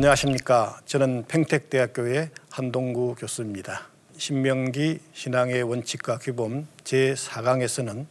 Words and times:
안녕하십니까. 0.00 0.80
저는 0.86 1.24
평택대학교의 1.28 2.30
한동구 2.48 3.16
교수입니다. 3.18 3.82
신명기 4.16 4.98
신앙의 5.12 5.62
원칙과 5.62 6.20
규범 6.20 6.66
제4강에서는 6.84 8.06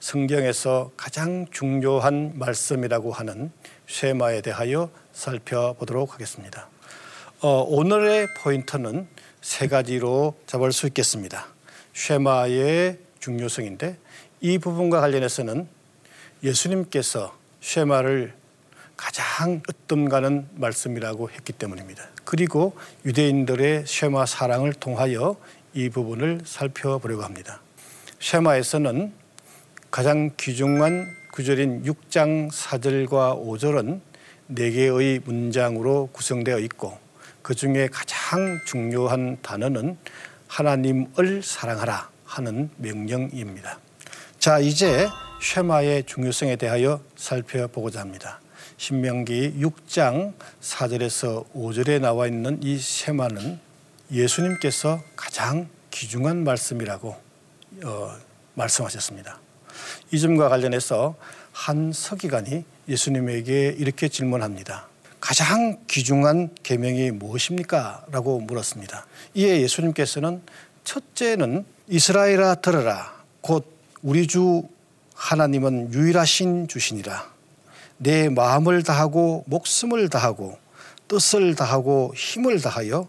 성경에서 0.00 0.90
가장 0.96 1.46
중요한 1.52 2.32
말씀이라고 2.34 3.12
하는 3.12 3.52
쉐마에 3.86 4.40
대하여 4.40 4.90
살펴보도록 5.12 6.12
하겠습니다. 6.12 6.68
어, 7.40 7.64
오늘의 7.68 8.34
포인트는 8.38 9.06
세 9.40 9.68
가지로 9.68 10.34
잡을 10.46 10.72
수 10.72 10.88
있겠습니다. 10.88 11.46
쉐마의 11.92 12.98
중요성인데 13.20 13.96
이 14.40 14.58
부분과 14.58 15.00
관련해서는 15.00 15.68
예수님께서 16.42 17.38
쉐마를 17.60 18.41
가장 19.02 19.60
으뜸 19.68 20.08
가는 20.08 20.46
말씀이라고 20.54 21.28
했기 21.30 21.52
때문입니다. 21.52 22.04
그리고 22.24 22.76
유대인들의 23.04 23.82
쉐마 23.84 24.26
사랑을 24.26 24.72
통하여 24.72 25.34
이 25.74 25.88
부분을 25.88 26.42
살펴보려고 26.44 27.24
합니다. 27.24 27.60
쉐마에서는 28.20 29.12
가장 29.90 30.30
귀중한 30.36 31.08
구절인 31.32 31.82
6장 31.82 32.52
4절과 32.52 33.44
5절은 33.44 34.00
4개의 34.52 35.24
문장으로 35.24 36.10
구성되어 36.12 36.60
있고 36.60 36.96
그 37.42 37.56
중에 37.56 37.88
가장 37.90 38.60
중요한 38.64 39.36
단어는 39.42 39.98
하나님을 40.46 41.42
사랑하라 41.42 42.08
하는 42.24 42.70
명령입니다. 42.76 43.80
자, 44.38 44.60
이제 44.60 45.08
쉐마의 45.40 46.04
중요성에 46.04 46.54
대하여 46.54 47.02
살펴보고자 47.16 47.98
합니다. 47.98 48.41
신명기 48.82 49.60
6장 49.60 50.32
4절에서 50.60 51.46
5절에 51.54 52.00
나와 52.00 52.26
있는 52.26 52.60
이 52.64 52.80
쉐마는 52.80 53.60
예수님께서 54.10 55.00
가장 55.14 55.68
귀중한 55.92 56.42
말씀이라고 56.42 57.16
어, 57.84 58.16
말씀하셨습니다. 58.54 59.38
이 60.10 60.18
점과 60.18 60.48
관련해서 60.48 61.14
한 61.52 61.92
서기관이 61.92 62.64
예수님에게 62.88 63.76
이렇게 63.78 64.08
질문합니다. 64.08 64.88
가장 65.20 65.78
귀중한 65.86 66.52
계명이 66.64 67.12
무엇입니까? 67.12 68.06
라고 68.10 68.40
물었습니다. 68.40 69.06
이에 69.34 69.60
예수님께서는 69.60 70.42
첫째는 70.82 71.64
이스라엘아 71.86 72.56
들어라. 72.56 73.14
곧 73.42 73.64
우리 74.02 74.26
주 74.26 74.64
하나님은 75.14 75.94
유일하신 75.94 76.66
주시니라. 76.66 77.30
내 78.02 78.28
마음을 78.28 78.82
다하고 78.82 79.44
목숨을 79.46 80.08
다하고 80.08 80.58
뜻을 81.06 81.54
다하고 81.54 82.12
힘을 82.16 82.60
다하여 82.60 83.06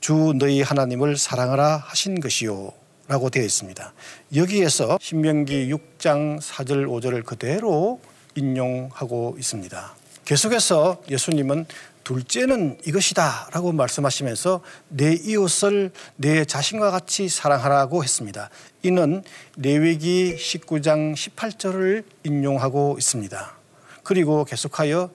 주 0.00 0.32
너희 0.38 0.62
하나님을 0.62 1.18
사랑하라 1.18 1.76
하신 1.76 2.18
것이요. 2.18 2.72
라고 3.08 3.28
되어 3.28 3.42
있습니다. 3.42 3.92
여기에서 4.34 4.96
신명기 5.02 5.68
6장 5.70 6.40
4절 6.40 6.86
5절을 6.86 7.26
그대로 7.26 8.00
인용하고 8.34 9.36
있습니다. 9.38 9.94
계속해서 10.24 11.02
예수님은 11.10 11.66
둘째는 12.02 12.78
이것이다 12.86 13.50
라고 13.52 13.70
말씀하시면서 13.72 14.62
내 14.88 15.12
이웃을 15.12 15.90
내 16.16 16.46
자신과 16.46 16.90
같이 16.90 17.28
사랑하라고 17.28 18.02
했습니다. 18.02 18.48
이는 18.82 19.22
레위기 19.58 20.36
19장 20.36 21.14
18절을 21.14 22.04
인용하고 22.24 22.96
있습니다. 22.98 23.61
그리고 24.02 24.44
계속하여 24.44 25.10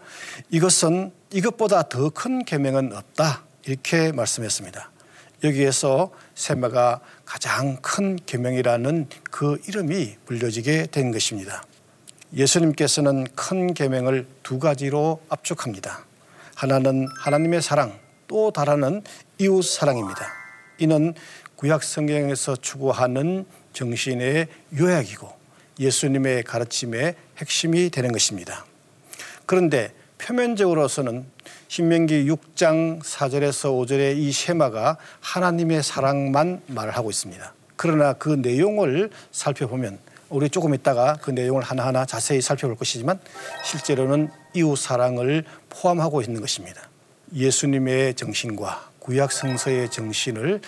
이것은 0.50 1.12
이것보다 1.32 1.90
더 1.90 2.10
큰 2.10 2.46
계명은 2.46 2.96
없다 2.96 3.44
이렇게 3.66 4.12
말씀했습니다. 4.12 4.92
여기에서 5.44 6.12
세마가 6.36 7.02
가장 7.26 7.78
큰 7.82 8.18
계명이라는 8.26 9.08
그 9.30 9.62
이름이 9.68 10.16
불려지게 10.26 10.88
된 10.88 11.12
것입니다. 11.12 11.64
예수님께서는 12.34 13.26
큰 13.36 13.74
계명을 13.74 14.28
두 14.42 14.60
가지로 14.60 15.22
압축합니다. 15.30 16.06
하나는 16.56 17.08
하나님의 17.20 17.62
사랑, 17.62 18.00
또 18.28 18.52
다른 18.52 19.04
이웃 19.38 19.62
사랑입니다. 19.62 20.28
이는 20.80 21.14
구약 21.56 21.84
성경에서 21.84 22.56
추구하는 22.56 23.46
정신의 23.74 24.48
요약이고 24.78 25.32
예수님의 25.80 26.44
가르침의 26.44 27.16
핵심이 27.38 27.90
되는 27.90 28.12
것입니다. 28.12 28.66
그런데 29.48 29.92
표면적으로서는 30.20 31.26
신명기 31.70 32.26
6장 32.26 33.02
4절에서 33.02 33.72
5절의 33.72 34.18
이 34.18 34.32
쉐마가 34.32 34.98
하나님의 35.22 35.84
사랑만 35.84 36.62
말을 36.68 36.96
하고 36.96 37.10
있습니다. 37.10 37.54
그러나 37.76 38.14
그 38.14 38.30
내용을 38.30 39.10
살펴보면 39.32 40.00
우리 40.30 40.50
조금 40.50 40.74
있다가 40.74 41.18
그 41.22 41.32
내용을 41.32 41.64
하나하나 41.64 42.06
자세히 42.06 42.42
살펴볼 42.42 42.76
것이지만 42.76 43.20
실제로는 43.64 44.30
이웃 44.54 44.76
사랑을 44.76 45.46
포함하고 45.70 46.22
있는 46.22 46.42
것입니다. 46.42 46.82
예수님의 47.34 48.16
정신과 48.16 48.90
구약 49.00 49.32
성서의 49.32 49.90
정신을 49.90 50.60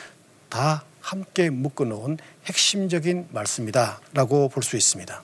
다 0.47 0.85
함께 1.01 1.49
묶어 1.49 1.83
놓은 1.83 2.17
핵심적인 2.45 3.27
말씀이다라고 3.31 4.47
볼 4.49 4.63
수 4.63 4.77
있습니다. 4.77 5.23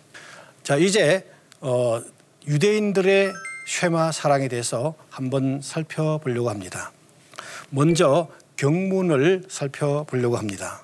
자, 0.64 0.76
이제 0.76 1.26
어, 1.62 2.02
유대인들의 2.48 3.34
쉐마 3.68 4.12
사랑에 4.12 4.48
대해서 4.48 4.94
한번 5.10 5.62
살펴보려고 5.62 6.50
합니다. 6.50 6.92
먼저 7.72 8.28
경문을 8.58 9.46
살펴보려고 9.50 10.38
합니다. 10.38 10.84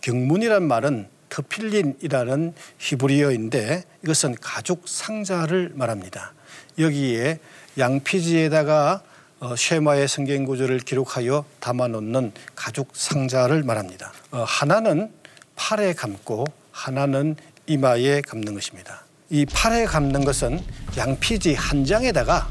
경문이란 0.00 0.62
말은 0.62 1.08
트필린이라는 1.28 2.54
히브리어인데 2.78 3.84
이것은 4.04 4.36
가죽 4.40 4.88
상자를 4.88 5.72
말합니다. 5.74 6.32
여기에 6.78 7.40
양피지에다가 7.78 9.02
어, 9.40 9.56
쉐마의 9.56 10.06
성경 10.06 10.44
구절을 10.44 10.80
기록하여 10.80 11.44
담아놓는 11.60 12.32
가죽 12.54 12.90
상자를 12.92 13.62
말합니다. 13.62 14.12
어, 14.30 14.44
하나는 14.46 15.10
팔에 15.56 15.94
감고 15.94 16.44
하나는 16.70 17.36
이마에 17.66 18.20
감는 18.20 18.54
것입니다. 18.54 19.04
이 19.32 19.46
팔에 19.46 19.84
감는 19.84 20.24
것은 20.24 20.60
양피지 20.96 21.54
한 21.54 21.84
장에다가 21.84 22.48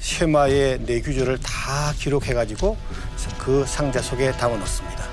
쉐마의 0.00 0.80
네 0.86 1.02
규절을 1.02 1.38
다 1.40 1.92
기록해가지고 1.98 2.78
그 3.38 3.66
상자 3.66 4.00
속에 4.00 4.32
담아놓습니다. 4.32 5.04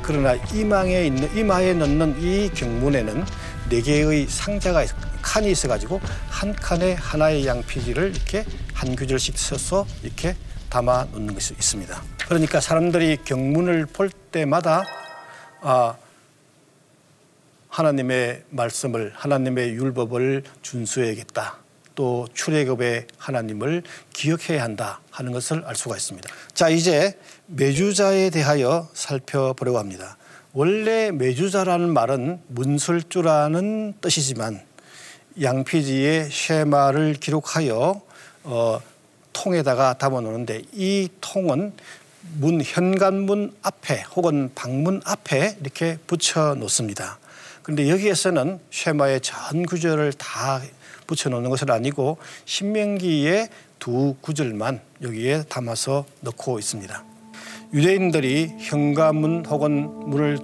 그러나 0.00 0.32
이마에 0.54 1.06
있는 1.08 1.36
이마에 1.36 1.74
넣는 1.74 2.22
이 2.22 2.48
경문에는 2.54 3.26
네 3.68 3.82
개의 3.82 4.26
상자가 4.26 4.86
칸이 5.20 5.50
있어가지고 5.50 6.00
한 6.30 6.54
칸에 6.54 6.94
하나의 6.94 7.46
양피지를 7.46 8.14
이렇게 8.14 8.46
한 8.72 8.96
규절씩 8.96 9.36
써서 9.36 9.86
이렇게 10.02 10.34
담아 10.70 11.08
놓는 11.12 11.34
것이 11.34 11.52
있습니다. 11.52 12.02
그러니까 12.26 12.62
사람들이 12.62 13.18
경문을 13.22 13.84
볼 13.84 14.08
때마다 14.08 14.82
아, 15.60 15.94
하나님의 17.68 18.44
말씀을 18.50 19.12
하나님의 19.14 19.70
율법을 19.70 20.42
준수해야겠다. 20.62 21.58
또 21.94 22.28
출애굽의 22.32 23.08
하나님을 23.16 23.82
기억해야 24.12 24.62
한다 24.62 25.00
하는 25.10 25.32
것을 25.32 25.64
알 25.66 25.74
수가 25.74 25.96
있습니다. 25.96 26.28
자, 26.54 26.68
이제 26.68 27.18
매주자에 27.46 28.30
대하여 28.30 28.88
살펴보려고 28.94 29.78
합니다. 29.78 30.16
원래 30.52 31.10
매주자라는 31.10 31.92
말은 31.92 32.40
문술주라는 32.48 33.94
뜻이지만 34.00 34.62
양피지의 35.40 36.30
쉐마를 36.30 37.14
기록하여 37.14 38.00
어, 38.44 38.80
통에다가 39.32 39.98
담아 39.98 40.20
놓는데 40.20 40.62
이 40.72 41.08
통은 41.20 41.72
문 42.34 42.62
현관문 42.62 43.54
앞에 43.62 44.02
혹은 44.14 44.50
방문 44.54 45.00
앞에 45.04 45.58
이렇게 45.60 45.98
붙여 46.06 46.54
놓습니다. 46.54 47.18
그런데 47.68 47.90
여기에서는 47.90 48.60
쉐마의 48.70 49.20
전 49.20 49.66
구절을 49.66 50.14
다 50.14 50.62
붙여 51.06 51.28
놓는 51.28 51.50
것은 51.50 51.68
아니고 51.68 52.16
신명기의 52.46 53.50
두 53.78 54.16
구절만 54.22 54.80
여기에 55.02 55.42
담아서 55.50 56.06
넣고 56.22 56.58
있습니다. 56.58 57.04
유대인들이 57.74 58.54
현관문 58.58 59.44
혹은 59.44 59.86
문을 60.08 60.38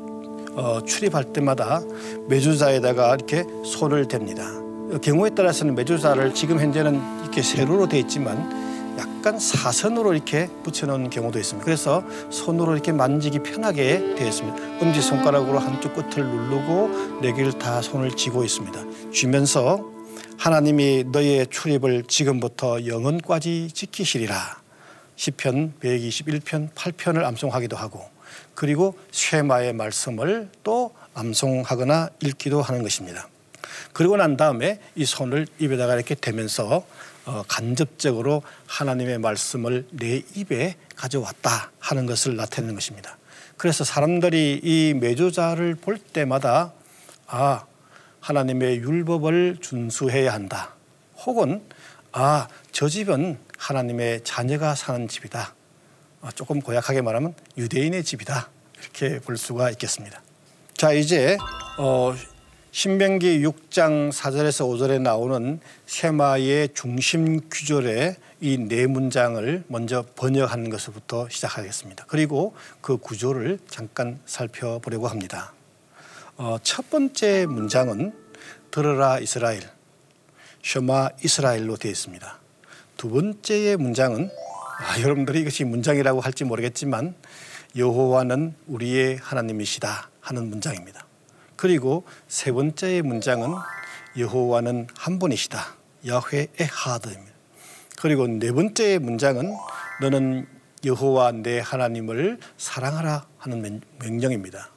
어, 0.53 0.83
출입할 0.85 1.33
때마다 1.33 1.81
매주자에다가 2.29 3.15
이렇게 3.15 3.45
손을 3.65 4.07
댑니다. 4.07 5.01
경우에 5.01 5.31
따라서는 5.31 5.75
매주자를 5.77 6.35
지금 6.35 6.61
현재는 6.61 7.23
이렇게 7.23 7.41
세로로 7.41 7.89
되어 7.89 8.01
있지만 8.01 8.64
약간 9.25 9.39
사선으로 9.39 10.13
이렇게 10.13 10.49
붙여놓은 10.65 11.09
경우도 11.09 11.39
있습니다. 11.39 11.65
그래서 11.65 12.05
손으로 12.29 12.75
이렇게 12.75 12.93
만지기 12.93 13.39
편하게 13.39 14.15
되어 14.17 14.29
있습니다. 14.29 14.83
엄지 14.83 15.01
손가락으로 15.01 15.59
한쪽 15.59 15.95
끝을 15.95 16.27
누르고 16.27 17.21
네 17.23 17.33
개를 17.33 17.59
다 17.59 17.81
손을 17.81 18.15
쥐고 18.17 18.45
있습니다. 18.45 18.85
쥐면서 19.15 19.91
하나님이 20.37 21.05
너의 21.11 21.47
출입을 21.47 22.05
지금부터 22.07 22.85
영원까지 22.85 23.71
지키시리라. 23.73 24.61
시편 25.17 25.73
121편 25.81 26.75
8편을 26.75 27.25
암송하기도 27.25 27.79
하고 27.79 28.05
그리고 28.55 28.95
쉐마의 29.11 29.73
말씀을 29.73 30.51
또 30.63 30.93
암송하거나 31.15 32.11
읽기도 32.21 32.61
하는 32.61 32.83
것입니다. 32.83 33.27
그리고 33.95 34.19
난 34.19 34.37
다음에 34.37 34.81
이 34.95 35.07
손을 35.07 35.47
입에다가 35.59 35.95
이렇게 35.95 36.15
대면서 36.15 36.67
어, 36.77 36.85
간접적으로 37.49 38.43
하나님의 38.67 39.19
말씀을 39.19 39.87
내 39.91 40.23
입에 40.35 40.77
가져왔다 40.97 41.71
하는 41.79 42.07
것을 42.07 42.37
나타내는 42.37 42.75
것입니다. 42.75 43.17
그래서 43.57 43.85
사람들이 43.85 44.61
이 44.63 44.95
매조자를 44.95 45.77
볼 45.77 45.99
때마다 45.99 46.73
아 47.27 47.65
하나님의 48.21 48.79
율법을 48.79 49.59
준수해야 49.61 50.33
한다. 50.33 50.75
혹은 51.25 51.63
아 52.13 52.49
저 52.75 52.89
집은 52.89 53.39
하나님의 53.57 54.25
자녀가 54.25 54.75
사는 54.75 55.07
집이다. 55.07 55.55
어, 56.23 56.29
조금 56.35 56.61
고약하게 56.61 57.03
말하면 57.03 57.37
유대인의 57.57 58.03
집이다. 58.03 58.51
이렇게 58.83 59.21
볼 59.21 59.37
수가 59.37 59.71
있겠습니다. 59.71 60.21
자 60.77 60.93
이제 60.93 61.37
어, 61.79 62.13
신명기 62.75 63.39
6장 63.47 64.11
4절에서 64.11 64.67
5절에 64.67 65.01
나오는 65.01 65.61
쉐마의 65.87 66.71
중심 66.75 67.49
규절의 67.49 68.17
이 68.41 68.59
네 68.59 68.89
문장을 68.89 69.63
먼저 69.69 70.05
번역하는 70.17 70.71
것부터 70.71 71.29
시작하겠습니다. 71.29 72.07
그리고 72.09 72.53
그 72.81 72.97
구조를 72.97 73.61
잠깐 73.69 74.19
살펴보려고 74.27 75.07
합니다. 75.07 75.55
어, 76.37 76.57
첫 76.65 76.91
번째 76.91 77.47
문장은 77.47 78.13
들어라 78.73 79.21
이스라엘, 79.21 79.61
쉐마 80.65 81.11
이스라엘로 81.23 81.77
되어 81.77 81.93
있습니다. 81.93 82.41
두 82.97 83.09
번째의 83.09 83.77
문장은 83.77 84.29
아, 84.81 85.01
여러분들이 85.01 85.43
이것이 85.43 85.63
문장이라고 85.63 86.21
할지 86.21 86.43
모르겠지만 86.43 87.15
여호와는 87.77 88.57
우리의 88.67 89.19
하나님이시다 89.23 90.11
하는 90.21 90.51
문장입니다. 90.51 91.07
그리고 91.57 92.05
세 92.29 92.53
번째의 92.53 93.03
문장은 93.03 93.55
여호와는 94.19 94.89
한 94.97 95.19
분이시다. 95.19 95.75
야훼 96.07 96.49
에하드입니다. 96.59 97.33
그리고 98.01 98.27
네 98.27 98.53
번째의 98.53 98.99
문장은 98.99 99.55
너는 100.01 100.47
여호와 100.85 101.33
내 101.33 101.61
하나님을 101.61 102.39
사랑하라 102.59 103.27
하는 103.39 103.81
명령입니다. 103.99 104.71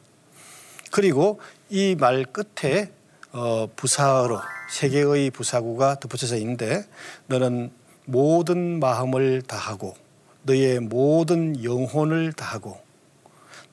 그리고 0.92 1.40
이 1.70 1.96
말 2.00 2.26
끝에 2.26 2.92
어, 3.34 3.68
부사어로 3.76 4.40
세 4.70 4.90
개의 4.90 5.32
부사구가 5.32 6.00
덧붙여져 6.00 6.38
있는데 6.38 6.86
너는 7.28 7.72
모든 8.06 8.80
마음을 8.80 9.42
다하고 9.42 9.96
너의 10.44 10.80
모든 10.80 11.62
영혼을 11.64 12.32
다하고 12.32 12.80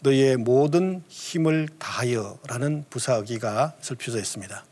너의 0.04 0.36
모든 0.36 1.02
힘을 1.08 1.66
다하여라는 1.78 2.84
부사어기가 2.90 3.72
설표져 3.80 4.18
있습니다. 4.18 4.62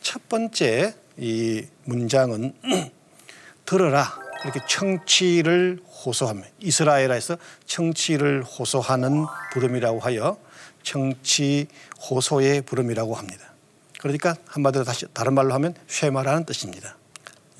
첫 0.00 0.28
번째 0.30 0.94
이 1.18 1.62
문장은 1.84 2.54
들어라 3.66 4.18
이렇게 4.44 4.60
청취를 4.66 5.80
호소하며 5.84 6.42
이스라엘에서 6.60 7.36
청취를 7.66 8.42
호소하는 8.42 9.26
부름이라고 9.52 10.00
하여 10.00 10.38
청취 10.82 11.66
호소의 12.08 12.62
부름이라고 12.62 13.14
합니다. 13.14 13.52
그러니까 14.00 14.36
한마디로 14.46 14.84
다시 14.84 15.04
다른 15.12 15.34
말로 15.34 15.52
하면 15.52 15.74
쉐마라는 15.86 16.46
뜻입니다. 16.46 16.96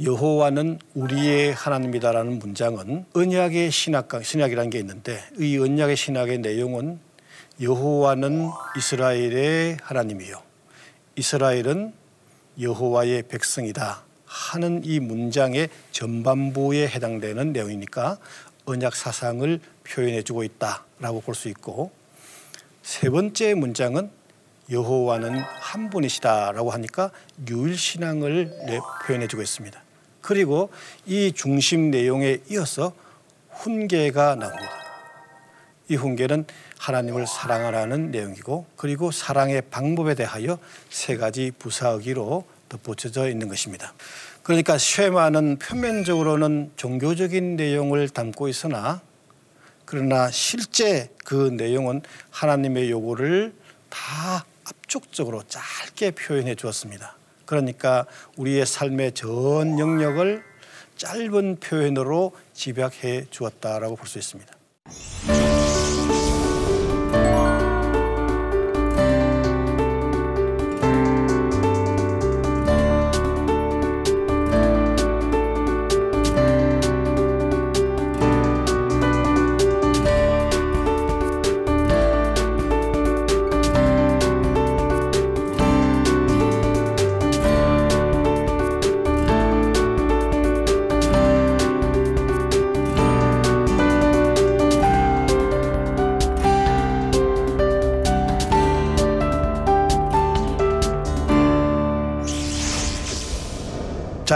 여호와는 0.02 0.78
우리의 0.94 1.52
하나님이다라는 1.52 2.38
문장은 2.38 3.04
언약의 3.12 3.70
신학 3.70 4.08
신약이라는 4.24 4.70
게 4.70 4.78
있는데 4.78 5.20
이 5.38 5.58
언약의 5.58 5.94
신학의 5.94 6.38
내용은 6.38 7.06
여호와는 7.60 8.50
이스라엘의 8.76 9.78
하나님이요. 9.82 10.40
이스라엘은 11.16 11.92
여호와의 12.60 13.24
백성이다 13.24 14.04
하는 14.24 14.82
이 14.84 15.00
문장의 15.00 15.68
전반부에 15.90 16.86
해당되는 16.88 17.52
내용이니까 17.52 18.18
언약 18.64 18.94
사상을 18.94 19.60
표현해 19.84 20.22
주고 20.22 20.44
있다라고 20.44 21.20
볼 21.22 21.34
수 21.34 21.48
있고 21.48 21.90
세 22.82 23.10
번째 23.10 23.54
문장은 23.54 24.10
여호와는 24.70 25.40
한 25.40 25.90
분이시다라고 25.90 26.70
하니까 26.70 27.10
유일 27.48 27.76
신앙을 27.76 28.52
표현해 29.04 29.26
주고 29.26 29.42
있습니다. 29.42 29.82
그리고 30.20 30.70
이 31.06 31.32
중심 31.32 31.90
내용에 31.90 32.38
이어서 32.50 32.92
훈계가 33.50 34.36
나옵니다. 34.36 34.87
이 35.88 35.96
훈계는 35.96 36.44
하나님을 36.78 37.26
사랑하라는 37.26 38.10
내용이고 38.10 38.66
그리고 38.76 39.10
사랑의 39.10 39.62
방법에 39.70 40.14
대하여 40.14 40.58
세 40.90 41.16
가지 41.16 41.50
부사어기로 41.58 42.44
덧붙여져 42.68 43.28
있는 43.28 43.48
것입니다. 43.48 43.94
그러니까 44.42 44.78
쉐마는 44.78 45.58
표면적으로는 45.58 46.72
종교적인 46.76 47.56
내용을 47.56 48.08
담고 48.08 48.48
있으나 48.48 49.00
그러나 49.84 50.30
실제 50.30 51.10
그 51.24 51.34
내용은 51.34 52.02
하나님의 52.30 52.90
요구를 52.90 53.54
다 53.88 54.44
압축적으로 54.64 55.42
짧게 55.48 56.10
표현해 56.10 56.54
주었습니다. 56.54 57.16
그러니까 57.46 58.04
우리의 58.36 58.66
삶의 58.66 59.12
전 59.12 59.78
영역을 59.78 60.44
짧은 60.98 61.56
표현으로 61.60 62.32
집약해 62.52 63.26
주었다라고 63.30 63.96
볼 63.96 64.06
수 64.06 64.18
있습니다. 64.18 65.57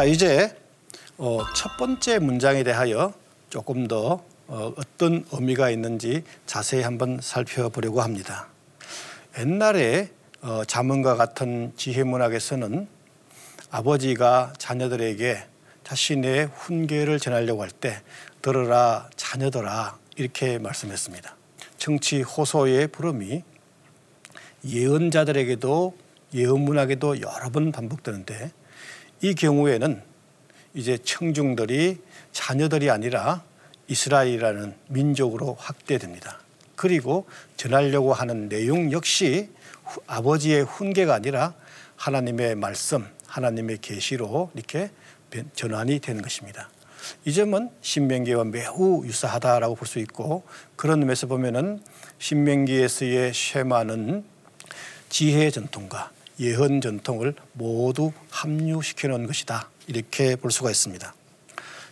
자 0.03 0.07
이제 0.07 0.53
어, 1.17 1.45
첫 1.55 1.77
번째 1.77 2.19
문장에 2.19 2.65
대하여 2.65 3.15
조금 3.51 3.87
더 3.87 4.25
어, 4.49 4.73
어떤 4.77 5.25
의미가 5.31 5.71
있는지 5.71 6.25
자세히 6.45 6.83
한번 6.83 7.21
살펴보려고 7.23 8.03
합니다. 8.03 8.49
옛날에 9.39 10.11
어, 10.41 10.65
자문과 10.67 11.15
같은 11.15 11.73
지혜문학에서는 11.77 12.89
아버지가 13.71 14.55
자녀들에게 14.59 15.45
자신의 15.85 16.51
훈계를 16.53 17.21
전하려고 17.21 17.63
할 17.63 17.71
때 17.71 18.03
들어라 18.41 19.09
자녀들아 19.15 20.01
이렇게 20.17 20.59
말씀했습니다. 20.59 21.37
정치 21.77 22.23
호소의 22.23 22.89
부름이 22.89 23.45
예언자들에게도 24.65 25.97
예언문학에도 26.35 27.21
여러 27.21 27.51
번 27.51 27.71
반복되는데 27.71 28.51
이 29.23 29.35
경우에는 29.35 30.03
이제 30.75 30.99
청중들이 30.99 31.99
자녀들이 32.33 32.91
아니라 32.91 33.43
이스라엘이라는 33.87 34.75
민족으로 34.89 35.55
확대됩니다. 35.59 36.41
그리고 36.75 37.27
전하려고 37.57 38.15
하는 38.15 38.49
내용 38.49 38.91
역시 38.91 39.51
아버지의 40.09 40.65
훈계가 40.65 41.15
아니라 41.15 41.55
하나님의 41.97 42.57
말씀, 42.57 43.07
하나님의 43.27 43.79
계시로 43.81 44.51
이렇게 44.55 44.91
전환이 45.55 46.01
되는 46.01 46.21
것입니다. 46.21 46.69
이 47.25 47.33
점은 47.33 47.71
신명기와 47.81 48.45
매우 48.45 49.05
유사하다라고 49.05 49.77
볼 49.77 49.87
수 49.87 50.01
있고 50.01 50.43
그런 50.75 51.01
의미에서 51.01 51.29
보면은 51.29 51.81
신명기에서의 52.19 53.33
쉐마는 53.35 54.25
지혜 55.09 55.51
전통과 55.51 56.11
예언 56.41 56.81
전통을 56.81 57.35
모두 57.53 58.13
합류시켜 58.31 59.09
놓은 59.09 59.27
것이다. 59.27 59.69
이렇게 59.87 60.37
볼 60.37 60.51
수가 60.51 60.71
있습니다. 60.71 61.15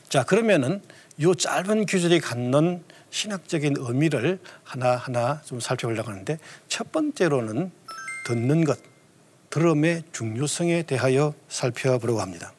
자, 0.09 0.25
그러면은 0.25 0.83
요 1.23 1.35
짧은 1.35 1.87
규절이 1.87 2.21
갖는 2.21 2.83
신학적인 3.11 3.77
의미를 3.79 4.39
하나하나 4.65 5.43
좀 5.45 5.61
살펴보려고 5.61 6.11
하는데 6.11 6.39
첫 6.69 6.93
번째로는 6.93 7.71
듣는 8.27 8.65
것, 8.65 8.79
들음의 9.51 10.05
중요성에 10.13 10.85
대하여 10.85 11.35
살펴보려고 11.49 12.21
합니다. 12.21 12.53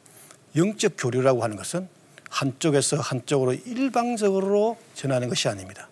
영적 0.55 0.93
교류라고 0.97 1.43
하는 1.43 1.55
것은 1.55 1.88
한쪽에서 2.29 2.97
한쪽으로 2.97 3.53
일방적으로 3.53 4.77
전하는 4.93 5.29
것이 5.29 5.47
아닙니다. 5.47 5.89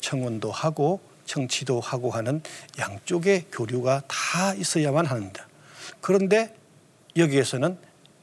청원도 0.00 0.50
하고 0.50 1.00
청취도 1.28 1.80
하고 1.80 2.10
하는 2.10 2.42
양쪽의 2.78 3.46
교류가 3.52 4.02
다 4.08 4.54
있어야만 4.54 5.06
합니다. 5.06 5.46
그런데 6.00 6.54
여기에서는 7.16 7.78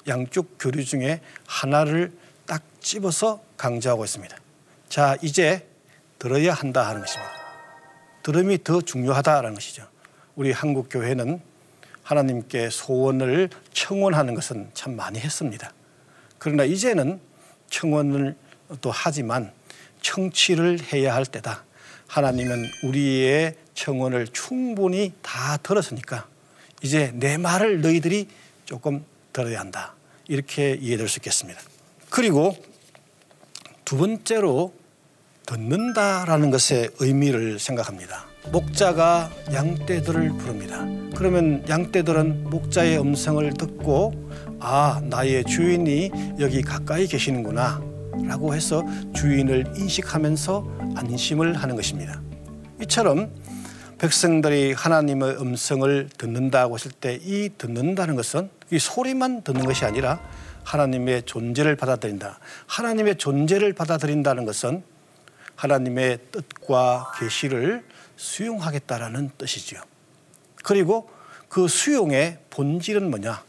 양쪽 0.07 0.57
교류 0.59 0.83
중에 0.83 1.21
하나를 1.47 2.11
딱 2.45 2.63
집어서 2.81 3.41
강조하고 3.57 4.03
있습니다. 4.03 4.35
자, 4.89 5.17
이제 5.21 5.67
들어야 6.19 6.53
한다 6.53 6.87
하는 6.87 7.01
것입니다. 7.01 7.31
들음이 8.23 8.63
더 8.63 8.81
중요하다라는 8.81 9.55
것이죠. 9.55 9.87
우리 10.35 10.51
한국 10.51 10.87
교회는 10.89 11.41
하나님께 12.03 12.69
소원을 12.69 13.49
청원하는 13.73 14.35
것은 14.35 14.69
참 14.73 14.95
많이 14.95 15.19
했습니다. 15.19 15.71
그러나 16.37 16.63
이제는 16.63 17.19
청원을 17.69 18.35
또 18.81 18.91
하지만 18.91 19.51
청취를 20.01 20.79
해야 20.93 21.15
할 21.15 21.25
때다. 21.25 21.63
하나님은 22.15 22.71
우리의 22.83 23.55
청원을 23.73 24.29
충분히 24.29 25.11
다 25.21 25.57
들었으니까 25.57 26.25
이제 26.81 27.11
내 27.13 27.35
말을 27.35 27.81
너희들이 27.81 28.29
조금 28.63 29.03
들어야 29.33 29.59
한다. 29.59 29.95
이렇게 30.29 30.77
이해될 30.79 31.09
수 31.09 31.19
있겠습니다. 31.19 31.59
그리고 32.09 32.55
두 33.83 33.97
번째로 33.97 34.73
듣는다라는 35.45 36.51
것의 36.51 36.89
의미를 36.99 37.59
생각합니다. 37.59 38.27
목자가 38.49 39.29
양떼들을 39.51 40.37
부릅니다. 40.37 40.85
그러면 41.17 41.65
양떼들은 41.67 42.49
목자의 42.49 42.97
음성을 42.97 43.53
듣고 43.55 44.29
아, 44.61 45.01
나의 45.03 45.43
주인이 45.43 46.11
여기 46.39 46.61
가까이 46.61 47.07
계시는구나 47.07 47.94
라고 48.23 48.53
해서 48.55 48.83
주인을 49.13 49.73
인식하면서 49.75 50.93
안심을 50.95 51.55
하는 51.55 51.75
것입니다. 51.75 52.21
이처럼 52.81 53.31
백성들이 53.97 54.73
하나님의 54.73 55.37
음성을 55.39 56.09
듣는다고 56.17 56.75
했을 56.75 56.91
때 56.91 57.19
이 57.23 57.49
듣는다는 57.57 58.15
것은 58.15 58.49
이 58.71 58.79
소리만 58.79 59.43
듣는 59.43 59.63
것이 59.65 59.85
아니라 59.85 60.19
하나님의 60.63 61.23
존재를 61.23 61.75
받아들인다. 61.75 62.39
하나님의 62.67 63.17
존재를 63.17 63.73
받아들인다는 63.73 64.45
것은 64.45 64.83
하나님의 65.55 66.19
뜻과 66.31 67.11
계시를 67.19 67.85
수용하겠다라는 68.17 69.31
뜻이지요. 69.37 69.81
그리고 70.63 71.09
그 71.47 71.67
수용의 71.67 72.39
본질은 72.49 73.09
뭐냐? 73.09 73.43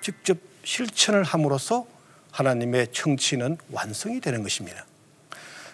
직접 0.00 0.38
실천을 0.64 1.22
함으로써 1.22 1.86
하나님의 2.36 2.88
청취는 2.92 3.56
완성이 3.70 4.20
되는 4.20 4.42
것입니다. 4.42 4.84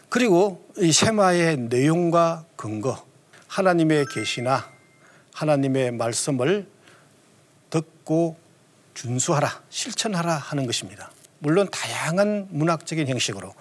그리고 0.09 0.69
이 0.79 0.93
세마의 0.93 1.57
내용과 1.57 2.45
근거, 2.55 3.05
하나님의 3.49 4.07
계시나 4.15 4.71
하나님의 5.35 5.91
말씀을 5.93 6.69
듣고 7.71 8.37
준수하라, 8.95 9.63
실천하라 9.71 10.35
하는 10.35 10.67
것입니다. 10.67 11.11
물론 11.41 11.67
다양한 11.69 12.47
문학적인 12.51 13.09
형식으로 13.09 13.53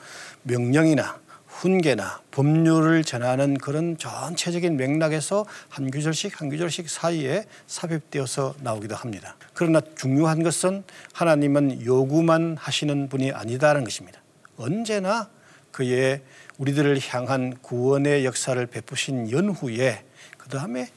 명령이나 0.44 1.20
훈계나 1.62 2.22
법률을 2.32 3.04
전하는 3.04 3.56
그런 3.56 3.96
전체적인 3.96 4.78
맥락에서 4.78 5.46
한 5.70 5.92
구절씩 5.92 6.42
한 6.42 6.50
구절씩 6.50 6.90
사이에 6.90 7.46
삽입되어서 7.68 8.56
나오기도 8.62 8.96
합니다. 8.96 9.36
그러나 9.54 9.80
중요한 9.96 10.42
것은 10.42 10.84
하나님은 11.14 11.86
요구만 11.86 12.58
하시는 12.60 13.08
분이 13.10 13.32
아니다라는 13.32 13.84
것입니다. 13.84 14.20
언제나 14.58 15.30
그의 15.72 16.24
우리들을 16.58 17.00
향한 17.10 17.56
구원의 17.62 18.26
역사를 18.26 18.66
베푸신 18.66 19.30
연후에 19.30 20.04
그 20.40 20.50
다음에 20.50 20.90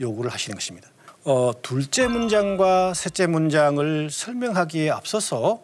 요구를 0.00 0.32
하시는 0.32 0.56
것입니다. 0.56 0.88
어, 1.22 1.52
둘째 1.62 2.08
문장과 2.08 2.94
셋째 2.94 3.28
문장을 3.28 4.10
설명하기에 4.10 4.90
앞서서 4.90 5.62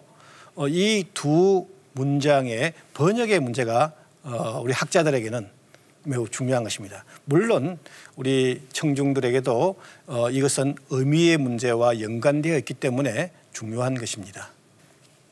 어, 0.55 0.69
이두 0.69 1.67
문장의 1.95 2.75
번역의 2.95 3.41
문제가 3.41 3.87
어, 3.87 4.06
우리 4.63 4.73
학자들에게는 4.73 5.49
매우 6.05 6.29
중요한 6.29 6.65
것입니다. 6.65 7.05
물론 7.25 7.79
우리 8.15 8.63
청중들에게도 8.73 9.77
어, 10.07 10.31
이것은 10.31 10.77
의미의 10.91 11.37
문제와 11.37 12.01
연관되어 12.01 12.57
있기 12.59 12.75
때문에 12.75 13.33
중요한 13.53 13.95
것입니다. 13.95 14.51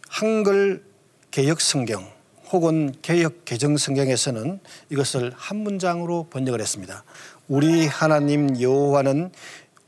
한글 0.09 0.85
개혁 1.31 1.61
성경 1.61 2.09
혹은 2.51 2.93
개혁 3.03 3.45
개정 3.45 3.77
성경에서는 3.77 4.61
이것을 4.91 5.33
한 5.37 5.57
문장으로 5.59 6.29
번역을 6.31 6.61
했습니다. 6.61 7.05
우리 7.49 7.87
하나님 7.87 8.61
여호와는 8.61 9.31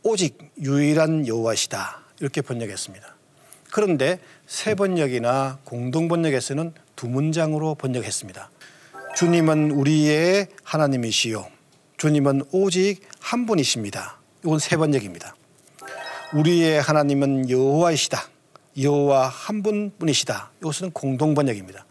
오직 0.02 0.38
유일한 0.60 1.26
여호와시다 1.26 2.02
이렇게 2.20 2.42
번역했습니다. 2.42 3.14
그런데 3.72 4.20
세 4.46 4.74
번역이나 4.74 5.58
공동 5.64 6.08
번역에서는 6.08 6.72
두 6.94 7.08
문장으로 7.08 7.74
번역했습니다. 7.74 8.50
주님은 9.16 9.70
우리의 9.70 10.48
하나님이시요. 10.62 11.46
주님은 11.96 12.42
오직 12.52 13.00
한 13.18 13.46
분이십니다. 13.46 14.18
이건 14.44 14.58
세 14.58 14.76
번역입니다. 14.76 15.34
우리의 16.34 16.82
하나님은 16.82 17.48
여호와이시다. 17.48 18.20
여호와 18.78 19.28
한 19.28 19.62
분뿐이시다. 19.62 20.50
이것은 20.60 20.90
공동 20.90 21.32
번역입니다. 21.32 21.86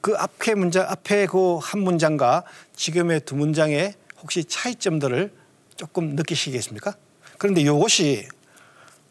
그 0.00 0.14
앞에 0.16 0.54
문장 0.54 0.88
앞에 0.88 1.26
그 1.26 1.58
한 1.58 1.80
문장과 1.80 2.44
지금의 2.74 3.20
두 3.26 3.36
문장의 3.36 3.92
혹시 4.22 4.42
차이점들을 4.42 5.30
조금 5.76 6.16
느끼시겠습니까? 6.16 6.94
그런데 7.36 7.60
이것이 7.60 8.26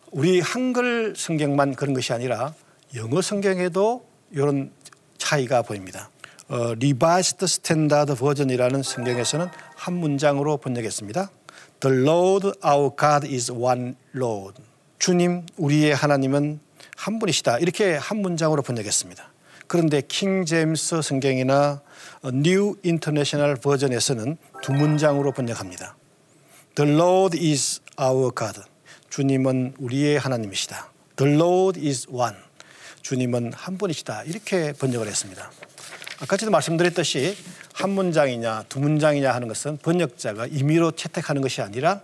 우리 0.09 0.39
한글 0.39 1.13
성경만 1.15 1.75
그런 1.75 1.93
것이 1.93 2.11
아니라 2.11 2.55
영어 2.95 3.21
성경에도 3.21 4.03
이런 4.31 4.71
차이가 5.19 5.61
보입니다. 5.61 6.09
어, 6.47 6.75
Revised 6.75 7.47
Standard 7.47 8.15
Version이라는 8.15 8.83
성경에서는 8.83 9.47
한 9.75 9.93
문장으로 9.95 10.57
번역했습니다. 10.57 11.31
The 11.79 12.01
Lord 12.01 12.51
our 12.63 12.91
God 12.97 13.27
is 13.27 13.51
one 13.51 13.95
Lord. 14.15 14.61
주님 14.99 15.45
우리의 15.57 15.95
하나님은 15.95 16.59
한 16.95 17.19
분이시다. 17.19 17.57
이렇게 17.59 17.95
한 17.95 18.19
문장으로 18.19 18.61
번역했습니다. 18.61 19.31
그런데 19.67 20.01
킹 20.07 20.45
제임스 20.45 21.01
성경이나 21.01 21.81
New 22.33 22.75
International 22.83 23.55
Version에서는 23.55 24.37
두 24.61 24.71
문장으로 24.71 25.31
번역합니다. 25.31 25.95
The 26.75 26.91
Lord 26.93 27.37
is 27.39 27.81
our 27.99 28.29
God. 28.37 28.61
주님은 29.09 29.75
우리의 29.79 30.19
하나님이시다. 30.19 30.91
The 31.15 31.33
Lord 31.33 31.79
is 31.83 32.07
one. 32.09 32.35
주님은 33.01 33.53
한 33.53 33.77
분이시다. 33.79 34.23
이렇게 34.23 34.73
번역을 34.73 35.07
했습니다. 35.07 35.51
아까도 36.19 36.49
말씀드렸듯이 36.49 37.35
한 37.73 37.89
문장이냐 37.89 38.65
두 38.69 38.79
문장이냐 38.79 39.33
하는 39.33 39.47
것은 39.47 39.77
번역자가 39.77 40.47
임의로 40.47 40.91
채택하는 40.91 41.41
것이 41.41 41.61
아니라 41.61 42.01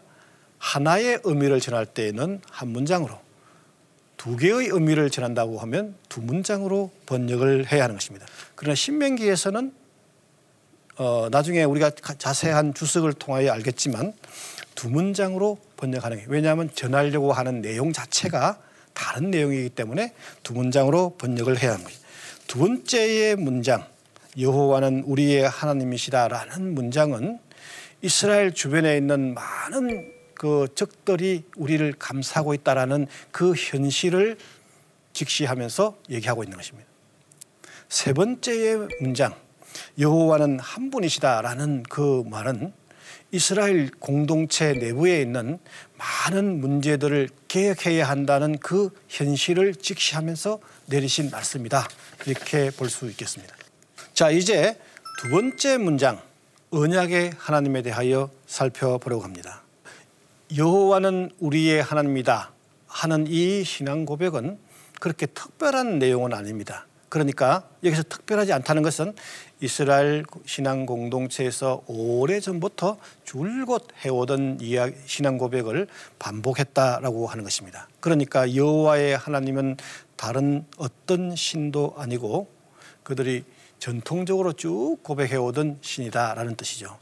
하나의 0.57 1.19
의미를 1.23 1.59
전할 1.59 1.85
때에는 1.85 2.41
한 2.49 2.67
문장으로 2.67 3.17
두 4.17 4.37
개의 4.37 4.67
의미를 4.67 5.09
전한다고 5.09 5.57
하면 5.59 5.95
두 6.07 6.21
문장으로 6.21 6.91
번역을 7.07 7.71
해야 7.71 7.85
하는 7.85 7.95
것입니다. 7.95 8.27
그러나 8.55 8.75
신명기에서는 8.75 9.73
어, 10.97 11.29
나중에 11.31 11.63
우리가 11.63 11.89
자세한 11.89 12.75
주석을 12.75 13.13
통하여 13.13 13.51
알겠지만 13.51 14.13
두 14.75 14.89
문장으로 14.89 15.57
번역하는 15.77 16.17
게 16.17 16.25
왜냐하면 16.27 16.69
전하려고 16.75 17.33
하는 17.33 17.61
내용 17.61 17.91
자체가 17.91 18.59
다른 18.93 19.31
내용이기 19.31 19.69
때문에 19.69 20.13
두 20.43 20.53
문장으로 20.53 21.15
번역을 21.17 21.63
해야 21.63 21.73
합니다. 21.73 21.91
두 22.45 22.59
번째의 22.59 23.37
문장 23.37 23.90
여호와는 24.37 25.03
우리의 25.05 25.47
하나님이시다라는 25.47 26.73
문장은 26.73 27.39
이스라엘 28.01 28.53
주변에 28.53 28.97
있는 28.97 29.33
많은 29.33 30.11
그 30.33 30.67
적들이 30.73 31.43
우리를 31.55 31.93
감싸고 31.99 32.53
있다라는 32.55 33.07
그 33.31 33.53
현실을 33.53 34.37
직시하면서 35.13 35.97
얘기하고 36.09 36.43
있는 36.43 36.57
것입니다. 36.57 36.89
세 37.89 38.13
번째의 38.13 38.87
문장 39.01 39.35
여호와는 39.99 40.59
한 40.59 40.89
분이시다라는 40.89 41.83
그 41.83 42.23
말은 42.25 42.73
이스라엘 43.33 43.91
공동체 43.91 44.73
내부에 44.73 45.21
있는 45.21 45.59
많은 45.97 46.59
문제들을 46.59 47.29
개혁해야 47.47 48.09
한다는 48.09 48.57
그 48.57 48.89
현실을 49.09 49.75
직시하면서 49.75 50.59
내리신 50.87 51.29
말씀이다. 51.29 51.87
이렇게 52.25 52.71
볼 52.71 52.89
수 52.89 53.09
있겠습니다. 53.09 53.60
자, 54.21 54.29
이제 54.29 54.77
두 55.17 55.31
번째 55.31 55.79
문장 55.79 56.21
언약의 56.69 57.33
하나님에 57.39 57.81
대하여 57.81 58.29
살펴보려고 58.45 59.23
합니다. 59.23 59.63
여호와는 60.55 61.31
우리의 61.39 61.81
하나님이다 61.81 62.51
하는 62.85 63.25
이 63.27 63.63
신앙 63.63 64.05
고백은 64.05 64.59
그렇게 64.99 65.25
특별한 65.25 65.97
내용은 65.97 66.35
아닙니다. 66.35 66.85
그러니까 67.09 67.67
여기서 67.83 68.03
특별하지 68.03 68.53
않다는 68.53 68.83
것은 68.83 69.15
이스라엘 69.59 70.23
신앙 70.45 70.85
공동체에서 70.85 71.81
오래 71.87 72.39
전부터 72.39 72.99
줄곧 73.23 73.87
해오던 74.05 74.59
신앙 75.07 75.39
고백을 75.39 75.87
반복했다라고 76.19 77.25
하는 77.25 77.43
것입니다. 77.43 77.87
그러니까 77.99 78.53
여호와의 78.53 79.17
하나님은 79.17 79.77
다른 80.15 80.63
어떤 80.77 81.35
신도 81.35 81.95
아니고 81.97 82.47
그들이 83.01 83.45
전통적으로 83.81 84.53
쭉 84.53 84.99
고백해오던 85.01 85.79
신이다라는 85.81 86.55
뜻이죠. 86.55 86.99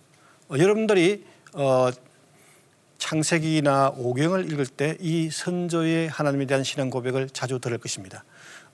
어, 0.48 0.58
여러분들이 0.58 1.26
어, 1.54 1.90
창세기나 2.98 3.96
오경을 3.98 4.50
읽을 4.52 4.66
때 4.66 4.96
이 5.02 5.30
선조의 5.30 6.08
하나님에 6.08 6.46
대한 6.46 6.64
신앙 6.64 6.90
고백을 6.90 7.30
자주 7.32 7.60
들을 7.60 7.78
것입니다. 7.78 8.24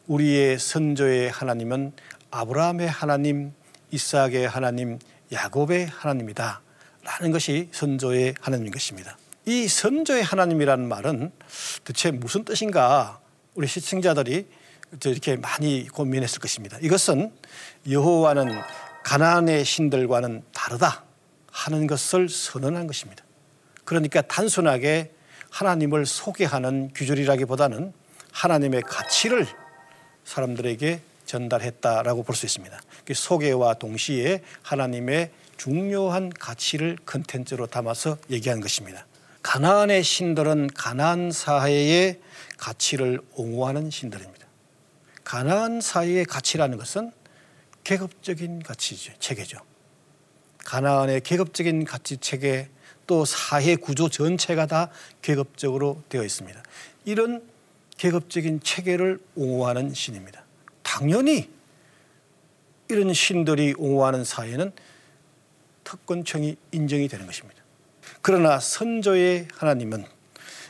우리의 0.05 0.59
선조의 0.59 1.31
하나님은 1.31 1.93
아브라함의 2.29 2.87
하나님, 2.87 3.53
이삭의 3.89 4.47
하나님, 4.47 4.99
야곱의 5.31 5.87
하나님이다. 5.87 6.61
라는 7.01 7.31
것이 7.31 7.69
선조의 7.71 8.35
하나님인 8.39 8.71
것입니다. 8.71 9.17
이 9.47 9.67
선조의 9.67 10.21
하나님이라는 10.21 10.87
말은 10.87 11.31
대체 11.83 12.11
무슨 12.11 12.45
뜻인가 12.45 13.19
우리 13.55 13.65
시청자들이 13.65 14.45
이렇게 15.03 15.35
많이 15.35 15.87
고민했을 15.87 16.39
것입니다. 16.39 16.77
이것은 16.81 17.31
여호와는 17.89 18.61
가나안의 19.03 19.65
신들과는 19.65 20.43
다르다 20.53 21.03
하는 21.51 21.87
것을 21.87 22.29
선언한 22.29 22.87
것입니다. 22.87 23.23
그러니까 23.83 24.21
단순하게 24.21 25.11
하나님을 25.49 26.05
소개하는 26.05 26.91
규절이라기보다는 26.95 27.93
하나님의 28.31 28.81
가치를 28.81 29.47
사람들에게 30.25 31.01
전달했다라고 31.25 32.23
볼 32.23 32.35
수 32.35 32.45
있습니다. 32.45 32.79
그 33.05 33.13
소개와 33.13 33.75
동시에 33.75 34.41
하나님의 34.63 35.31
중요한 35.57 36.29
가치를 36.29 36.97
컨텐츠로 37.05 37.67
담아서 37.67 38.17
얘기한 38.29 38.59
것입니다. 38.59 39.05
가나안의 39.41 40.03
신들은 40.03 40.71
가나안 40.75 41.31
사회의 41.31 42.19
가치를 42.57 43.21
옹호하는 43.35 43.91
신들입니다. 43.91 44.44
가나안 45.25 45.81
사회의 45.81 46.23
가치라는 46.23 46.77
것은 46.77 47.11
계급적인 47.83 48.63
가치죠, 48.63 49.13
체계죠. 49.19 49.57
가나안의 50.59 51.21
계급적인 51.21 51.83
가치 51.83 52.17
체계 52.17 52.69
또 53.05 53.25
사회 53.25 53.75
구조 53.75 54.07
전체가 54.07 54.65
다 54.65 54.89
계급적으로 55.21 56.01
되어 56.09 56.23
있습니다. 56.23 56.63
이런 57.05 57.43
계급적인 57.97 58.61
체계를 58.61 59.19
옹호하는 59.35 59.93
신입니다. 59.93 60.43
당연히 60.81 61.49
이런 62.87 63.13
신들이 63.13 63.73
옹호하는 63.77 64.23
사회는 64.23 64.71
특권층이 65.83 66.55
인정이 66.71 67.07
되는 67.07 67.25
것입니다. 67.25 67.61
그러나 68.21 68.59
선조의 68.59 69.47
하나님은 69.55 70.05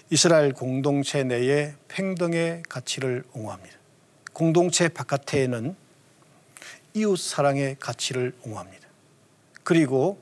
이스라엘 0.09 0.53
공동체 0.53 1.23
내에 1.23 1.73
평등의 1.87 2.63
가치를 2.69 3.23
옹호합니다. 3.33 3.84
공동체 4.35 4.89
바깥에는 4.89 5.77
이웃 6.93 7.17
사랑의 7.17 7.77
가치를 7.79 8.33
옹호합니다. 8.43 8.85
그리고 9.63 10.21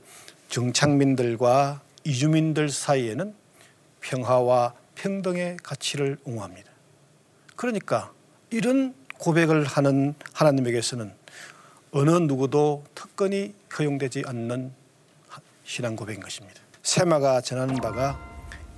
정착민들과 0.50 1.82
이주민들 2.04 2.70
사이에는 2.70 3.34
평화와 4.02 4.76
평등의 4.94 5.58
가치를 5.64 6.20
옹호합니다. 6.26 6.70
그러니까 7.56 8.14
이런 8.52 8.94
고백을 9.18 9.66
하는 9.66 10.14
하나님에게서는 10.32 11.12
어느 11.90 12.12
누구도 12.12 12.84
특권이 12.94 13.56
허용되지 13.80 14.26
않는 14.28 14.72
신앙 15.64 15.96
고백인 15.96 16.22
것입니다. 16.22 16.62
세마가 16.84 17.42
전하는 17.42 17.78
바가 17.78 18.20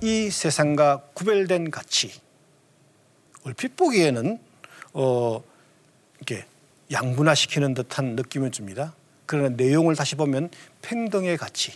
이 0.02 0.30
세상과 0.30 1.08
구별된 1.12 1.70
가치. 1.70 2.22
얼핏 3.44 3.76
보기에는 3.76 4.45
어 4.98 5.42
이렇게 6.16 6.46
양분화시키는 6.90 7.74
듯한 7.74 8.16
느낌을 8.16 8.50
줍니다. 8.50 8.94
그러나 9.26 9.50
내용을 9.50 9.94
다시 9.94 10.14
보면 10.14 10.48
평등의 10.80 11.36
가치. 11.36 11.72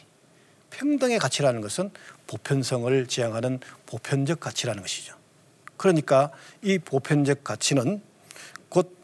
평등의 0.70 1.18
가치라는 1.18 1.61
것은 1.61 1.90
보편성을 2.26 3.06
지향하는 3.09 3.61
보편적 3.85 4.40
가치라는 4.40 4.80
것이죠. 4.80 5.14
그러니까 5.76 6.30
이 6.62 6.78
보편적 6.78 7.44
가치는 7.44 8.00
곧 8.70 8.96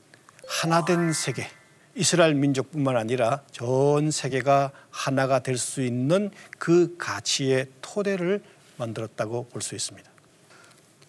하나된 0.46 1.12
세계, 1.12 1.46
이스라엘 1.94 2.35
민족뿐만 2.35 2.96
아니라 2.96 3.42
전 3.52 4.11
세계가 4.11 4.70
하나가 4.90 5.40
될 5.40 5.59
수 5.59 5.83
있는 5.83 6.31
그 6.59 6.96
가치의 6.96 7.66
토대를 7.83 8.42
만들었다고 8.79 9.48
볼 9.48 9.61
수 9.61 9.74
있습니다. 9.74 10.11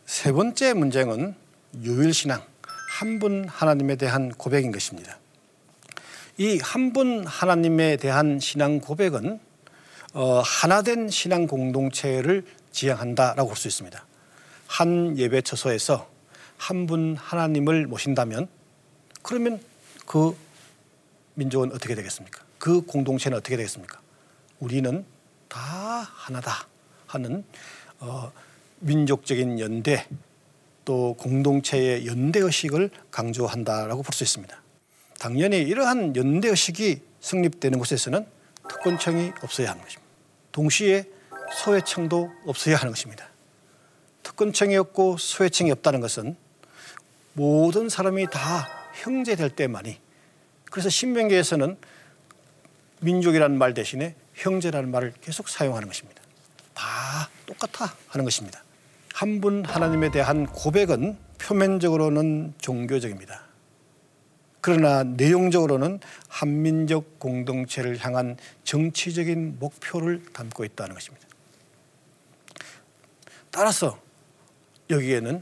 세 0.05 0.31
번째 0.33 0.73
문제는 0.73 1.35
유일신앙, 1.83 2.41
한 2.99 3.19
분 3.19 3.47
하나님에 3.47 3.95
대한 3.95 4.29
고백인 4.29 4.71
것입니다. 4.71 5.19
이 6.39 6.57
한 6.59 6.93
분 6.93 7.25
하나님에 7.27 7.97
대한 7.97 8.39
신앙 8.39 8.79
고백은 8.79 9.39
어, 10.13 10.41
하나된 10.41 11.09
신앙 11.09 11.45
공동체를 11.45 12.43
지향한다라고 12.71 13.49
볼 13.49 13.55
수 13.55 13.67
있습니다. 13.67 14.03
한 14.67 15.15
예배 15.17 15.41
처소에서 15.43 16.09
한 16.57 16.87
분 16.87 17.15
하나님을 17.15 17.85
모신다면 17.85 18.47
그러면 19.21 19.61
그 20.07 20.35
민족은 21.35 21.71
어떻게 21.73 21.93
되겠습니까? 21.93 22.43
그 22.57 22.81
공동체는 22.81 23.37
어떻게 23.37 23.57
되겠습니까? 23.57 23.99
우리는 24.59 25.05
다 25.49 25.59
하나다 25.59 26.67
하는 27.05 27.43
어, 27.99 28.31
민족적인 28.79 29.59
연대 29.59 30.07
또 30.87 31.15
공동체의 31.15 32.07
연대 32.07 32.39
의식을 32.39 32.89
강조한다라고 33.11 34.03
볼 34.03 34.13
수 34.13 34.23
있습니다. 34.23 34.63
당연히 35.19 35.57
이러한 35.57 36.15
연대 36.15 36.47
의식이 36.47 37.01
성립되는 37.19 37.77
곳에서는 37.77 38.25
특권층이 38.69 39.33
없어야 39.41 39.71
하는 39.71 39.83
것입니다. 39.83 40.07
동시에 40.53 41.03
소외층도 41.57 42.31
없어야 42.45 42.77
하는 42.77 42.93
것입니다. 42.93 43.27
특권층이 44.23 44.77
없고 44.77 45.17
소외층이 45.17 45.71
없다는 45.71 45.99
것은 45.99 46.37
모든 47.33 47.89
사람이 47.89 48.27
다 48.31 48.69
형제될 49.03 49.49
때만이 49.49 49.99
그래서 50.71 50.89
신명기에서는 50.89 51.75
민족이라는 53.01 53.57
말 53.57 53.73
대신에 53.73 54.15
형제라는 54.35 54.89
말을 54.91 55.13
계속 55.19 55.49
사용하는 55.49 55.89
것입니다. 55.89 56.21
다 56.73 57.29
똑같아 57.45 57.93
하는 58.07 58.23
것입니다. 58.23 58.63
한 59.17 59.41
분 59.41 59.65
하나님에 59.65 60.11
대한 60.11 60.45
고백은 60.45 61.17
표면적으로는 61.39 62.53
종교적입니다. 62.59 63.41
그러나 64.61 65.03
내용적으로는 65.03 65.99
한민족 66.29 67.17
공동체를 67.17 67.97
향한 67.97 68.37
정치적인 68.63 69.57
목표를 69.57 70.23
담고 70.33 70.65
있다는 70.65 70.93
것입니다. 70.93 71.25
따라서 73.49 73.99
여기에는 74.91 75.41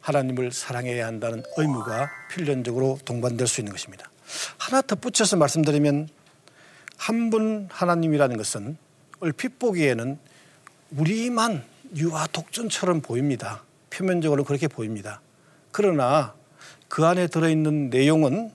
하나님을 0.00 0.50
사랑해야 0.50 1.06
한다는 1.06 1.42
의무가 1.58 2.08
필연적으로 2.30 2.98
동반될 3.04 3.46
수 3.46 3.60
있는 3.60 3.72
것입니다. 3.72 4.10
하나 4.56 4.80
덧붙여서 4.80 5.36
말씀드리면 5.36 6.08
한 6.96 7.28
분 7.28 7.68
하나님이라는 7.70 8.38
것은 8.38 8.78
얼핏 9.20 9.58
보기에는 9.58 10.18
우리만 10.92 11.62
유아 11.96 12.28
독존처럼 12.28 13.00
보입니다. 13.00 13.62
표면적으로 13.90 14.44
그렇게 14.44 14.68
보입니다. 14.68 15.20
그러나 15.72 16.34
그 16.88 17.04
안에 17.04 17.26
들어있는 17.26 17.90
내용은 17.90 18.52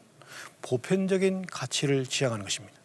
보편적인 0.62 1.46
가치를 1.48 2.06
지향하는 2.06 2.43
것입니다. 2.43 2.76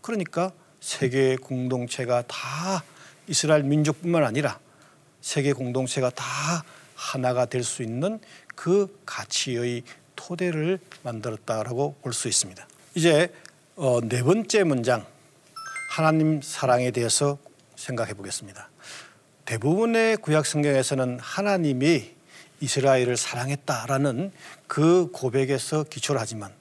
그러니까 0.00 0.52
세계 0.80 1.36
공동체가 1.36 2.22
다 2.26 2.82
이스라엘 3.26 3.62
민족뿐만 3.64 4.24
아니라 4.24 4.58
세계 5.20 5.52
공동체가 5.52 6.10
다 6.10 6.24
하나가 6.94 7.44
될 7.46 7.62
수 7.64 7.82
있는 7.82 8.20
그 8.54 9.00
가치의 9.06 9.82
토대를 10.16 10.78
만들었다라고 11.02 11.96
볼 12.02 12.12
수 12.12 12.28
있습니다. 12.28 12.66
이제 12.94 13.32
어, 13.76 14.00
네 14.02 14.22
번째 14.22 14.64
문장 14.64 15.06
하나님 15.90 16.40
사랑에 16.42 16.90
대해서 16.90 17.38
생각해 17.76 18.14
보겠습니다. 18.14 18.69
대부분의 19.50 20.18
구약 20.18 20.46
성경에서는 20.46 21.18
하나님이 21.20 22.12
이스라엘을 22.60 23.16
사랑했다라는 23.16 24.30
그 24.68 25.08
고백에서 25.10 25.82
기초를 25.82 26.20
하지만 26.20 26.52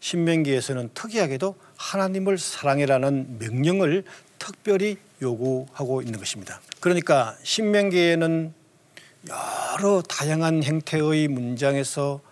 신명기에서는 0.00 0.88
특이하게도 0.94 1.56
하나님을 1.76 2.38
사랑해라는 2.38 3.38
명령을 3.38 4.04
특별히 4.38 4.96
요구하고 5.20 6.00
있는 6.00 6.18
것입니다. 6.18 6.62
그러니까 6.80 7.36
신명기에는 7.42 8.54
여러 9.28 10.00
다양한 10.00 10.62
형태의 10.62 11.28
문장에서 11.28 12.22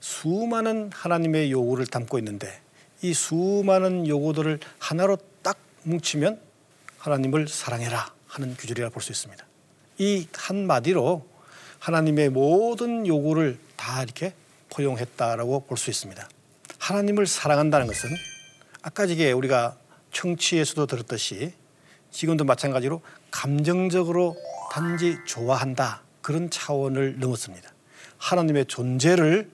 수많은 0.00 0.90
하나님의 0.92 1.52
요구를 1.52 1.86
담고 1.86 2.18
있는데 2.18 2.60
이 3.00 3.14
수많은 3.14 4.08
요구들을 4.08 4.58
하나로 4.80 5.18
딱 5.44 5.56
뭉치면 5.84 6.40
하나님을 6.98 7.46
사랑해라 7.46 8.12
하는 8.26 8.56
규절이라 8.56 8.88
볼 8.88 9.02
수 9.02 9.12
있습니다. 9.12 9.51
이 9.98 10.26
한마디로 10.32 11.26
하나님의 11.78 12.30
모든 12.30 13.06
요구를 13.06 13.58
다 13.76 14.02
이렇게 14.02 14.34
포용했다라고 14.70 15.64
볼 15.66 15.76
수 15.76 15.90
있습니다. 15.90 16.28
하나님을 16.78 17.26
사랑한다는 17.26 17.86
것은 17.86 18.08
아까 18.82 19.06
지게 19.06 19.32
우리가 19.32 19.76
청취에서도 20.12 20.86
들었듯이 20.86 21.52
지금도 22.10 22.44
마찬가지로 22.44 23.00
감정적으로 23.30 24.36
단지 24.72 25.18
좋아한다 25.26 26.02
그런 26.20 26.50
차원을 26.50 27.18
넘었습니다. 27.18 27.70
하나님의 28.18 28.66
존재를 28.66 29.50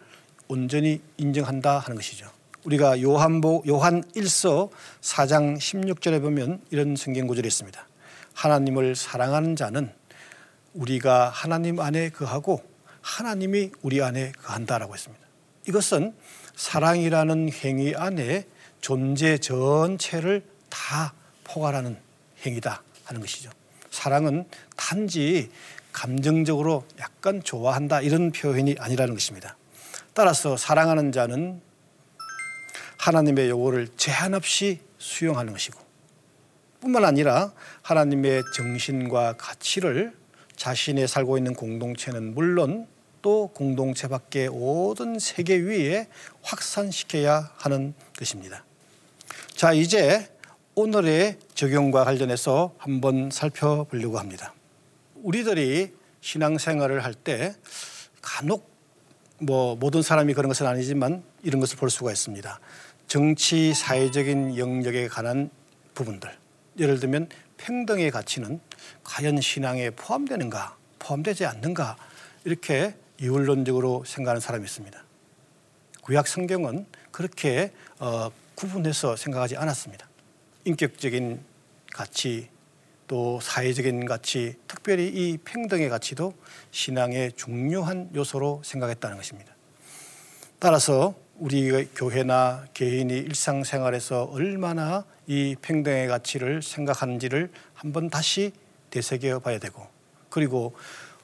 온전히 0.49 1.01
인정한다 1.17 1.79
하는 1.79 1.97
것이죠. 1.97 2.31
우리가 2.65 3.01
요한복 3.03 3.69
요한 3.69 4.03
1서 4.17 4.71
4장 5.01 5.57
16절에 5.59 6.21
보면 6.21 6.61
이런 6.71 6.97
성경 6.97 7.27
구절이 7.27 7.47
있습니다. 7.47 7.87
하나님을 8.35 8.95
사랑하는 8.97 9.57
자는 9.57 9.93
우리가 10.79 11.29
하나님 11.29 11.81
안에 11.81 12.11
거하고 12.11 12.63
하나님이 13.03 13.73
우리 13.83 14.01
안에 14.01 14.33
거한다라고 14.43 14.95
했습니다. 14.95 15.27
이것은 15.67 16.15
사랑이라는 16.55 17.53
행위 17.53 17.95
안에 17.95 18.47
존재 18.81 19.39
전체를 19.39 20.45
다 20.71 21.15
포괄하는 21.45 21.99
행위다 22.47 22.83
하는 23.05 23.21
것이죠. 23.21 23.51
사랑은 23.91 24.49
단지 24.77 25.51
감정적으로 25.93 26.85
약간 27.01 27.43
좋아한다 27.43 28.01
이런 28.03 28.31
표현이 28.31 28.77
아니라는 28.79 29.15
것입니다. 29.15 29.57
따라서 30.15 30.57
사랑하는 30.57 31.11
자는 31.11 31.61
하나님의 32.99 33.49
요구를 33.51 33.89
제한 33.97 34.35
없이 34.35 34.81
수용하는 34.99 35.53
것이고 35.53 35.79
뿐만 36.81 37.05
아니라 37.05 37.53
하나님의 37.83 38.45
정신과 38.55 39.35
가치를 39.39 40.13
자신의 40.59 41.07
살고 41.07 41.39
있는 41.39 41.55
공동체는 41.55 42.35
물론 42.35 42.87
또 43.23 43.49
공동체 43.55 44.09
밖의 44.09 44.49
모든 44.49 45.19
세계 45.19 45.57
위에 45.57 46.09
확산시켜야 46.43 47.53
하는 47.57 47.95
것입니다. 48.19 48.65
자, 49.55 49.73
이제 49.73 50.29
오늘의 50.75 51.39
적용과 51.55 52.05
관련해서 52.05 52.75
한번 52.77 53.31
살펴보려고 53.31 54.19
합니다. 54.19 54.53
우리들이 55.23 55.95
신앙생활을 56.21 57.05
할 57.05 57.15
때 57.15 57.55
간혹 58.21 58.69
뭐 59.41 59.77
모든 59.77 60.03
사람이 60.03 60.35
그런 60.35 60.49
것은 60.49 60.67
아니지만 60.67 61.23
이런 61.45 61.61
것을 61.61 61.79
볼 61.79 61.91
수가 61.91 62.11
있습니다. 62.11 62.61
정치 63.07 63.73
사회적인 63.75 64.59
영역에 64.59 65.07
관한 65.07 65.51
부분들 65.95 66.31
예를 66.79 66.99
들면 66.99 67.29
평등의 67.57 68.11
가치는 68.11 68.61
과연 69.05 69.41
신앙에 69.41 69.91
포함되는가 69.91 70.77
포함되지 70.99 71.47
않는가 71.47 71.97
이렇게 72.45 72.95
이율론적으로 73.21 74.05
생각하는 74.07 74.41
사람이 74.41 74.65
있습니다. 74.65 75.03
구약 76.03 76.29
성경은 76.29 76.87
그렇게 77.11 77.73
어, 77.99 78.31
구분해서 78.55 79.17
생각하지 79.17 79.57
않았습니다. 79.57 80.09
인격적인 80.65 81.41
가치 81.93 82.49
또 83.07 83.41
사회적인 83.41 84.05
가치 84.05 84.55
특별히 84.69 85.09
이 85.09 85.39
평등의 85.39 85.89
가치도 85.89 86.35
신앙의 86.71 87.33
중요한 87.33 88.11
요소로 88.15 88.63
생각했다는 88.65 89.17
것입니다. 89.17 89.55
따라서 90.59 91.15
우리 91.37 91.87
교회나 91.95 92.67
개인이 92.75 93.13
일상생활에서 93.13 94.25
얼마나 94.25 95.05
이 95.27 95.57
평등의 95.63 96.09
가치를 96.09 96.63
생각하는지를 96.63 97.51
한번 97.75 98.11
다시 98.11 98.53
되새겨 98.91 99.41
봐야 99.41 99.59
되고 99.59 99.87
그리고 100.31 100.75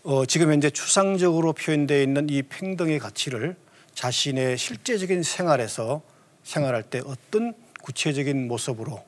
어, 0.03 0.27
지금 0.27 0.53
현재 0.53 0.71
추상적으로 0.71 1.53
표현되어 1.53 2.03
있는 2.03 2.29
이 2.29 2.43
평등의 2.43 2.99
가치를 2.99 3.57
자신의 3.95 4.59
실제적인 4.59 5.23
생활에서 5.23 6.03
생활할 6.43 6.83
때 6.83 7.01
어떤 7.07 7.55
구체적인 7.83 8.49
모습으로 8.49 9.03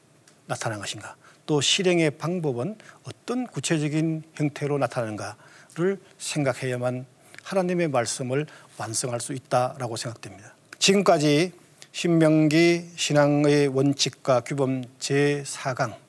나타난 0.46 0.78
것인가 0.78 1.16
또 1.44 1.60
실행의 1.60 2.12
방법은 2.12 2.76
어떤 3.04 3.46
구체적인 3.46 4.22
형태로 4.34 4.78
나타나는가를 4.78 6.00
생각해야만 6.18 7.06
하나님의 7.42 7.88
말씀을 7.88 8.46
완성할 8.76 9.20
수 9.20 9.32
있다라고 9.32 9.96
생각됩니다. 9.96 10.54
지금까지 10.78 11.52
신명기 11.92 12.90
신앙의 12.96 13.68
원칙과 13.68 14.40
규범 14.40 14.82
제4강 14.98 16.05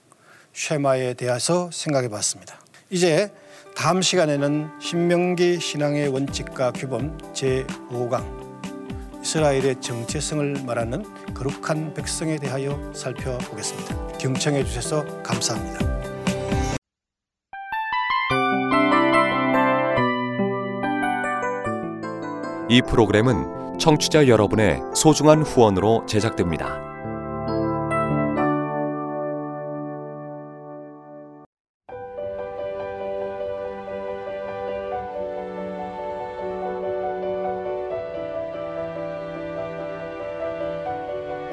쉐마에 0.57 1.13
대해서 1.13 1.69
생각해 1.71 2.09
봤습니다. 2.09 2.59
이제 2.89 3.31
다음 3.75 4.01
시간에는 4.01 4.69
신명기 4.81 5.59
신앙의 5.59 6.07
원칙과 6.07 6.71
규범 6.71 7.15
제5강 7.33 9.21
이스라엘의 9.21 9.81
정체성을 9.81 10.63
말하는 10.65 11.03
거룩한 11.35 11.93
백성에 11.93 12.37
대하여 12.37 12.91
살펴보겠습니다. 12.95 14.17
경청해 14.17 14.63
주셔서 14.63 15.05
감사합니다. 15.21 15.85
이 22.69 22.81
프로그램은 22.81 23.77
청취자 23.79 24.27
여러분의 24.27 24.81
소중한 24.95 25.43
후원으로 25.43 26.05
제작됩니다. 26.07 26.86